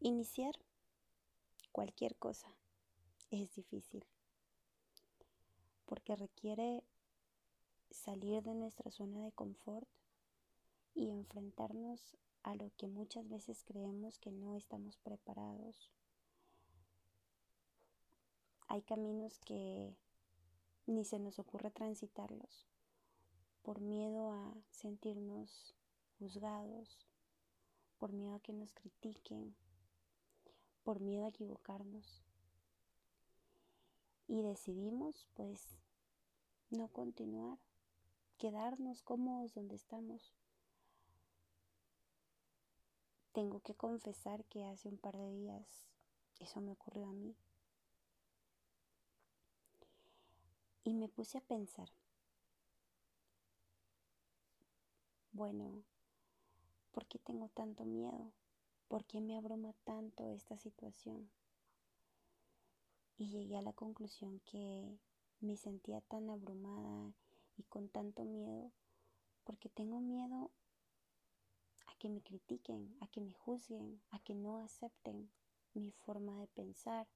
[0.00, 0.54] Iniciar
[1.72, 2.54] cualquier cosa
[3.30, 4.04] es difícil
[5.86, 6.84] porque requiere
[7.90, 9.88] salir de nuestra zona de confort
[10.94, 15.90] y enfrentarnos a lo que muchas veces creemos que no estamos preparados.
[18.68, 19.96] Hay caminos que
[20.86, 22.66] ni se nos ocurre transitarlos
[23.62, 25.74] por miedo a sentirnos
[26.18, 26.98] juzgados,
[27.98, 29.56] por miedo a que nos critiquen,
[30.86, 32.22] por miedo a equivocarnos.
[34.28, 35.80] Y decidimos pues
[36.70, 37.58] no continuar,
[38.38, 40.32] quedarnos cómodos donde estamos.
[43.32, 45.88] Tengo que confesar que hace un par de días
[46.38, 47.34] eso me ocurrió a mí.
[50.84, 51.90] Y me puse a pensar,
[55.32, 55.82] bueno,
[56.92, 58.30] ¿por qué tengo tanto miedo?
[58.88, 61.28] ¿Por qué me abruma tanto esta situación?
[63.18, 64.98] Y llegué a la conclusión que
[65.40, 67.12] me sentía tan abrumada
[67.56, 68.70] y con tanto miedo
[69.44, 70.50] porque tengo miedo
[71.86, 75.30] a que me critiquen, a que me juzguen, a que no acepten
[75.72, 77.06] mi forma de pensar.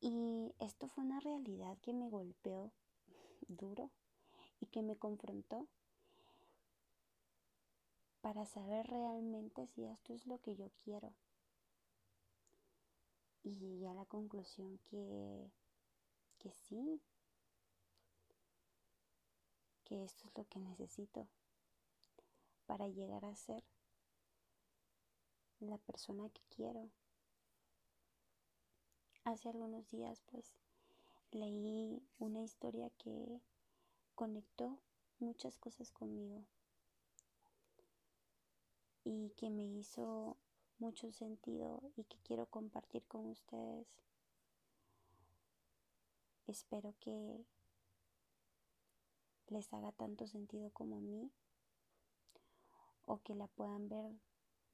[0.00, 2.72] Y esto fue una realidad que me golpeó
[3.48, 3.90] duro
[4.60, 5.66] y que me confrontó
[8.26, 11.14] para saber realmente si esto es lo que yo quiero.
[13.44, 15.48] Y llegué a la conclusión que
[16.40, 17.00] que sí,
[19.84, 21.28] que esto es lo que necesito
[22.66, 23.62] para llegar a ser
[25.60, 26.90] la persona que quiero.
[29.22, 30.58] Hace algunos días pues
[31.30, 33.40] leí una historia que
[34.16, 34.80] conectó
[35.20, 36.44] muchas cosas conmigo
[39.06, 40.36] y que me hizo
[40.80, 43.86] mucho sentido y que quiero compartir con ustedes.
[46.48, 47.44] Espero que
[49.46, 51.30] les haga tanto sentido como a mí
[53.06, 54.12] o que la puedan ver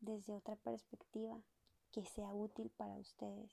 [0.00, 1.38] desde otra perspectiva
[1.90, 3.52] que sea útil para ustedes.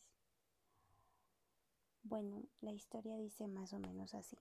[2.03, 4.37] Bueno, la historia dice más o menos así.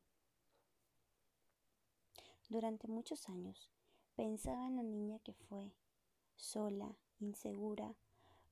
[2.48, 3.68] Durante muchos años
[4.14, 5.72] pensaba en la niña que fue,
[6.38, 7.94] sola, insegura,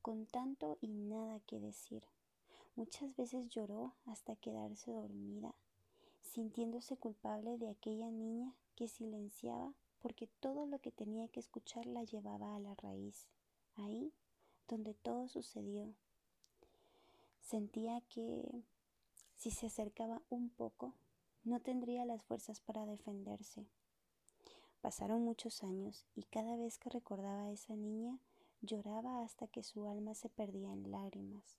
[0.02, 2.04] con tanto y nada que decir.
[2.74, 5.54] Muchas veces lloró hasta quedarse dormida,
[6.20, 12.04] sintiéndose culpable de aquella niña que silenciaba porque todo lo que tenía que escuchar la
[12.04, 13.26] llevaba a la raíz,
[13.74, 14.12] ahí
[14.68, 15.94] donde todo sucedió.
[17.40, 18.62] Sentía que
[19.36, 20.94] si se acercaba un poco,
[21.44, 23.66] no tendría las fuerzas para defenderse.
[24.86, 28.20] Pasaron muchos años y cada vez que recordaba a esa niña,
[28.60, 31.58] lloraba hasta que su alma se perdía en lágrimas.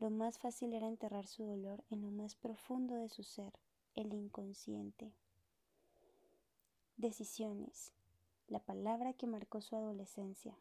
[0.00, 3.52] Lo más fácil era enterrar su dolor en lo más profundo de su ser,
[3.94, 5.12] el inconsciente.
[6.96, 7.92] Decisiones.
[8.48, 10.58] La palabra que marcó su adolescencia.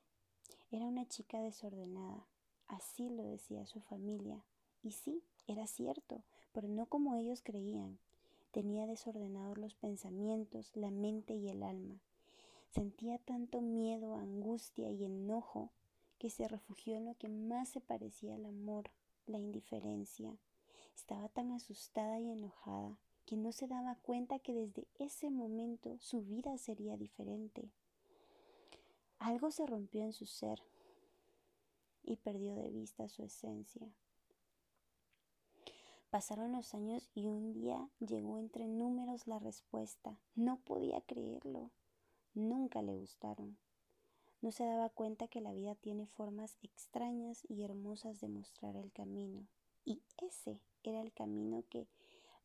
[0.70, 2.24] Era una chica desordenada.
[2.68, 4.46] Así lo decía su familia.
[4.84, 6.22] Y sí, era cierto,
[6.52, 7.98] pero no como ellos creían.
[8.52, 12.00] Tenía desordenados los pensamientos, la mente y el alma.
[12.70, 15.72] Sentía tanto miedo, angustia y enojo
[16.18, 18.92] que se refugió en lo que más se parecía al amor,
[19.26, 20.38] la indiferencia.
[20.96, 26.24] Estaba tan asustada y enojada que no se daba cuenta que desde ese momento su
[26.24, 27.70] vida sería diferente.
[29.20, 30.62] Algo se rompió en su ser
[32.04, 33.88] y perdió de vista su esencia.
[36.10, 40.18] Pasaron los años y un día llegó entre números la respuesta.
[40.34, 41.70] No podía creerlo.
[42.34, 43.60] Nunca le gustaron.
[44.42, 48.92] No se daba cuenta que la vida tiene formas extrañas y hermosas de mostrar el
[48.92, 49.46] camino.
[49.86, 51.88] Y ese era el camino que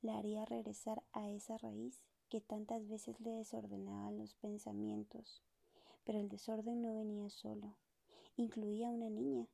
[0.02, 5.42] la haría regresar a esa raíz que tantas veces le desordenaba los pensamientos.
[6.04, 7.78] Pero el desorden no venía solo.
[8.36, 9.46] Incluía una niña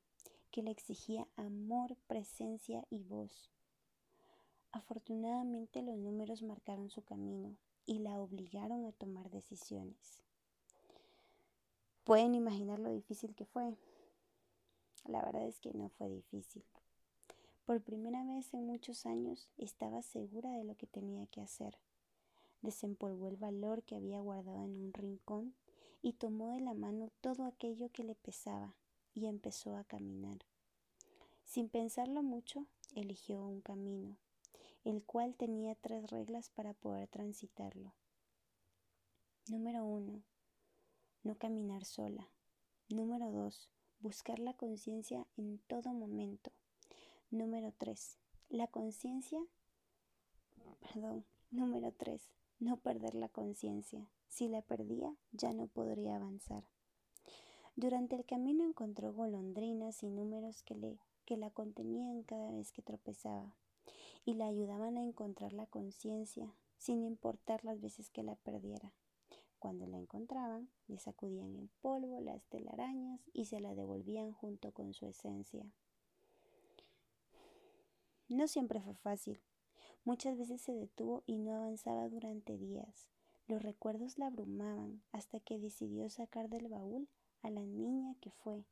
[0.51, 3.49] que le exigía amor, presencia y voz.
[4.71, 10.21] Afortunadamente los números marcaron su camino y la obligaron a tomar decisiones.
[12.03, 13.75] Pueden imaginar lo difícil que fue.
[15.05, 16.63] La verdad es que no fue difícil.
[17.65, 21.77] Por primera vez en muchos años estaba segura de lo que tenía que hacer.
[22.61, 25.53] Desempolvó el valor que había guardado en un rincón
[26.01, 28.75] y tomó de la mano todo aquello que le pesaba
[29.13, 30.39] y empezó a caminar.
[31.43, 32.65] Sin pensarlo mucho,
[32.95, 34.17] eligió un camino,
[34.83, 37.93] el cual tenía tres reglas para poder transitarlo.
[39.47, 40.23] Número uno,
[41.23, 42.29] no caminar sola.
[42.89, 43.69] Número 2.
[43.99, 46.51] buscar la conciencia en todo momento.
[47.29, 48.17] Número 3.
[48.49, 49.39] La conciencia,
[50.81, 52.27] perdón, número 3.
[52.59, 54.09] No perder la conciencia.
[54.27, 56.65] Si la perdía, ya no podría avanzar.
[57.75, 62.81] Durante el camino encontró golondrinas y números que, le, que la contenían cada vez que
[62.81, 63.55] tropezaba
[64.25, 68.93] y la ayudaban a encontrar la conciencia, sin importar las veces que la perdiera.
[69.59, 74.93] Cuando la encontraban, le sacudían el polvo, las telarañas y se la devolvían junto con
[74.93, 75.65] su esencia.
[78.27, 79.39] No siempre fue fácil.
[80.03, 83.09] Muchas veces se detuvo y no avanzaba durante días.
[83.47, 87.07] Los recuerdos la abrumaban hasta que decidió sacar del baúl
[87.41, 88.65] a la niña que fue,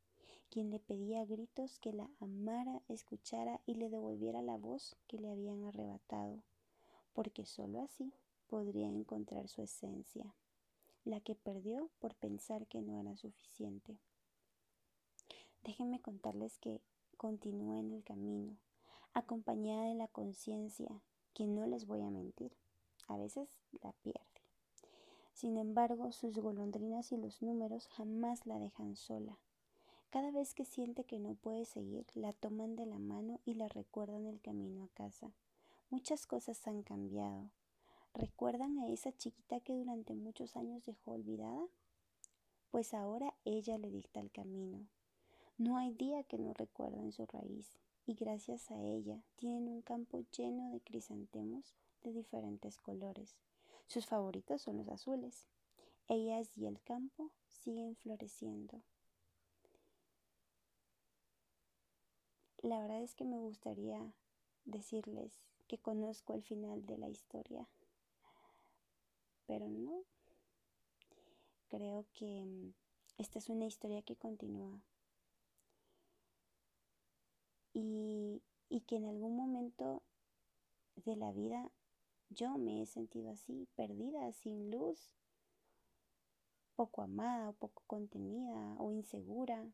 [0.49, 5.17] quien le pedía a gritos que la amara, escuchara y le devolviera la voz que
[5.17, 6.43] le habían arrebatado,
[7.13, 8.13] porque sólo así
[8.47, 10.35] podría encontrar su esencia,
[11.05, 13.97] la que perdió por pensar que no era suficiente.
[15.63, 16.81] Déjenme contarles que
[17.17, 18.57] continúa en el camino,
[19.13, 21.03] acompañada de la conciencia,
[21.33, 22.51] que no les voy a mentir,
[23.07, 23.49] a veces
[23.81, 24.19] la pierde.
[25.33, 29.37] Sin embargo, sus golondrinas y los números jamás la dejan sola.
[30.09, 33.67] Cada vez que siente que no puede seguir, la toman de la mano y la
[33.67, 35.31] recuerdan el camino a casa.
[35.91, 37.51] Muchas cosas han cambiado.
[38.15, 41.67] ¿Recuerdan a esa chiquita que durante muchos años dejó olvidada?
[42.71, 44.87] Pues ahora ella le dicta el camino.
[45.59, 47.77] No hay día que no recuerden su raíz,
[48.07, 53.35] y gracias a ella tienen un campo lleno de crisantemos de diferentes colores.
[53.85, 55.47] Sus favoritos son los azules.
[56.07, 58.81] Ellas y el campo siguen floreciendo.
[62.69, 64.13] La verdad es que me gustaría
[64.65, 67.67] decirles que conozco el final de la historia,
[69.47, 70.03] pero no.
[71.69, 72.71] Creo que
[73.17, 74.79] esta es una historia que continúa
[77.73, 80.03] y, y que en algún momento
[80.95, 81.71] de la vida
[82.29, 85.15] yo me he sentido así, perdida, sin luz,
[86.75, 89.65] poco amada o poco contenida o insegura.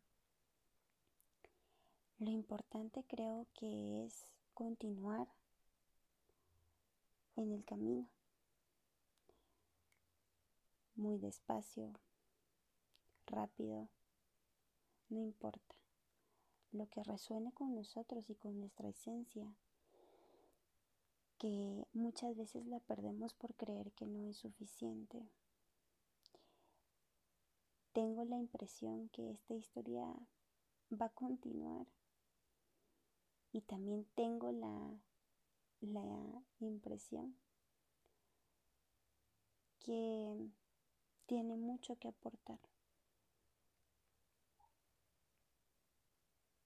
[2.18, 5.28] Lo importante creo que es continuar
[7.36, 8.08] en el camino,
[10.96, 11.92] muy despacio,
[13.26, 13.90] rápido,
[15.10, 15.76] no importa.
[16.72, 19.54] Lo que resuene con nosotros y con nuestra esencia
[21.38, 25.22] que muchas veces la perdemos por creer que no es suficiente.
[27.92, 30.06] Tengo la impresión que esta historia
[30.92, 31.88] va a continuar
[33.52, 35.00] y también tengo la,
[35.82, 37.36] la impresión
[39.80, 40.50] que
[41.26, 42.60] tiene mucho que aportar.